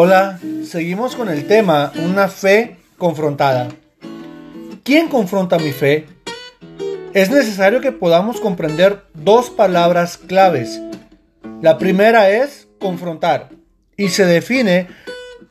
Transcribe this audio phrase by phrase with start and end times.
[0.00, 3.66] Hola, seguimos con el tema Una fe confrontada.
[4.84, 6.06] ¿Quién confronta mi fe?
[7.14, 10.80] Es necesario que podamos comprender dos palabras claves.
[11.62, 13.48] La primera es confrontar
[13.96, 14.86] y se define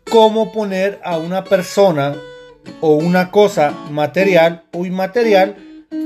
[0.10, 2.16] como poner a una persona
[2.79, 5.57] o una cosa material o inmaterial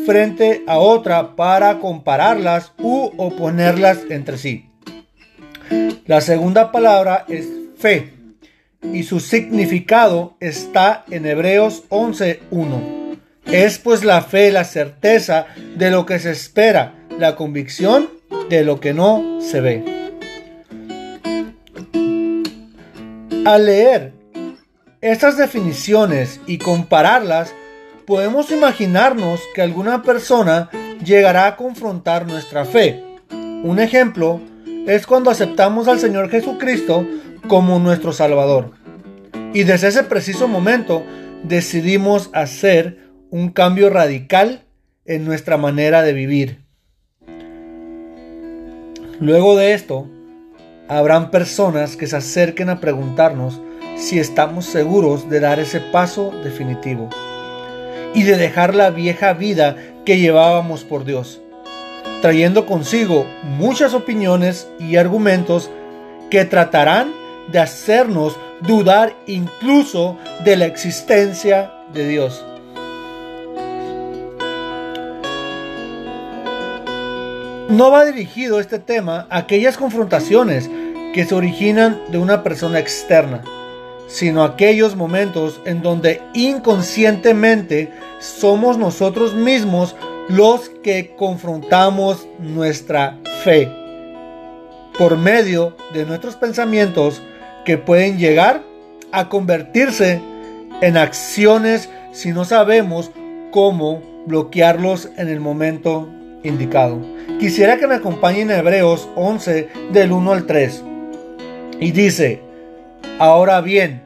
[0.07, 4.67] frente a otra para compararlas u oponerlas entre sí.
[6.07, 7.47] La segunda palabra es
[7.77, 8.20] fe
[8.83, 13.17] y su significado está en Hebreos 11.1.
[13.45, 18.09] Es pues la fe la certeza de lo que se espera, la convicción
[18.49, 20.01] de lo que no se ve.
[23.45, 24.13] Al leer
[25.01, 27.53] estas definiciones y compararlas,
[28.05, 30.69] podemos imaginarnos que alguna persona
[31.03, 33.03] llegará a confrontar nuestra fe.
[33.31, 34.39] Un ejemplo
[34.87, 37.05] es cuando aceptamos al Señor Jesucristo
[37.47, 38.71] como nuestro Salvador.
[39.53, 41.03] Y desde ese preciso momento
[41.43, 44.65] decidimos hacer un cambio radical
[45.05, 46.61] en nuestra manera de vivir.
[49.19, 50.09] Luego de esto,
[50.87, 53.61] habrán personas que se acerquen a preguntarnos
[53.95, 57.09] si estamos seguros de dar ese paso definitivo
[58.13, 61.41] y de dejar la vieja vida que llevábamos por Dios,
[62.21, 65.69] trayendo consigo muchas opiniones y argumentos
[66.29, 67.11] que tratarán
[67.51, 72.45] de hacernos dudar incluso de la existencia de Dios.
[77.69, 80.69] No va dirigido este tema a aquellas confrontaciones
[81.13, 83.43] que se originan de una persona externa,
[84.07, 89.95] sino a aquellos momentos en donde inconscientemente somos nosotros mismos
[90.31, 93.69] los que confrontamos nuestra fe
[94.97, 97.21] por medio de nuestros pensamientos
[97.65, 98.63] que pueden llegar
[99.11, 100.21] a convertirse
[100.81, 103.11] en acciones si no sabemos
[103.51, 106.07] cómo bloquearlos en el momento
[106.43, 107.01] indicado.
[107.39, 110.83] Quisiera que me acompañen en Hebreos 11 del 1 al 3.
[111.81, 112.41] Y dice,
[113.19, 114.03] ahora bien,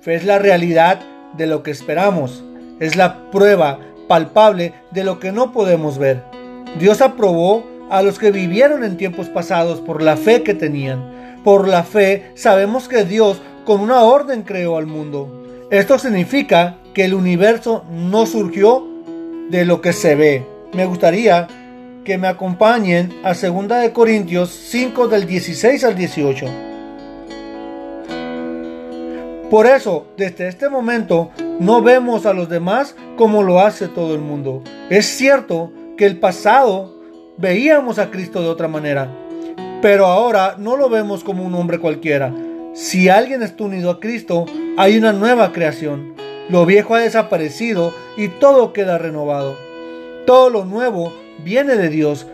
[0.00, 1.00] fe es la realidad
[1.36, 2.42] de lo que esperamos,
[2.80, 6.22] es la prueba palpable de lo que no podemos ver.
[6.78, 11.68] Dios aprobó a los que vivieron en tiempos pasados por la fe que tenían por
[11.68, 15.46] la fe sabemos que Dios con una orden creó al mundo.
[15.70, 18.84] Esto significa que el universo no surgió
[19.48, 20.44] de lo que se ve.
[20.72, 21.46] Me gustaría
[22.04, 26.65] que me acompañen a 2 de Corintios 5 del 16 al 18.
[29.50, 31.30] Por eso, desde este momento,
[31.60, 34.64] no vemos a los demás como lo hace todo el mundo.
[34.90, 36.96] Es cierto que el pasado
[37.36, 39.08] veíamos a Cristo de otra manera,
[39.80, 42.34] pero ahora no lo vemos como un hombre cualquiera.
[42.74, 44.46] Si alguien está unido a Cristo,
[44.76, 46.14] hay una nueva creación.
[46.48, 49.56] Lo viejo ha desaparecido y todo queda renovado.
[50.26, 51.12] Todo lo nuevo
[51.44, 52.26] viene de Dios,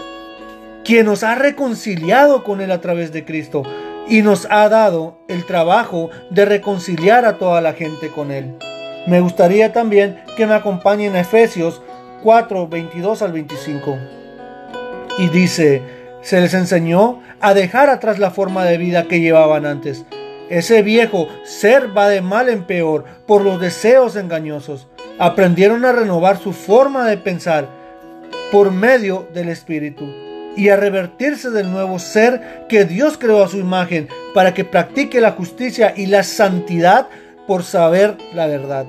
[0.82, 3.64] quien nos ha reconciliado con Él a través de Cristo
[4.08, 8.56] y nos ha dado el trabajo de reconciliar a toda la gente con Él.
[9.06, 11.82] Me gustaría también que me acompañen a Efesios
[12.22, 13.98] 4, 22 al 25.
[15.18, 15.82] Y dice,
[16.20, 20.04] se les enseñó a dejar atrás la forma de vida que llevaban antes.
[20.48, 24.88] Ese viejo ser va de mal en peor por los deseos engañosos.
[25.18, 27.68] Aprendieron a renovar su forma de pensar
[28.50, 30.04] por medio del Espíritu
[30.56, 35.20] y a revertirse del nuevo ser que Dios creó a su imagen para que practique
[35.20, 37.08] la justicia y la santidad
[37.46, 38.86] por saber la verdad.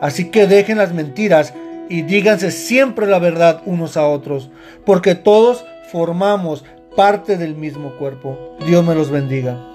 [0.00, 1.54] Así que dejen las mentiras
[1.88, 4.50] y díganse siempre la verdad unos a otros,
[4.84, 6.64] porque todos formamos
[6.96, 8.56] parte del mismo cuerpo.
[8.66, 9.73] Dios me los bendiga.